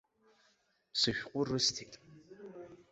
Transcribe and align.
Сышәҟәы 0.99 1.41
рысҭеит. 1.47 1.93